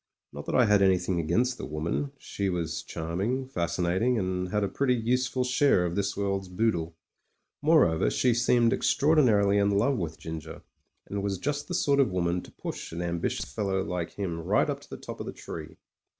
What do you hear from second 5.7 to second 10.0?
of this world's boodle. Moreover, she seemed extraordinarily in love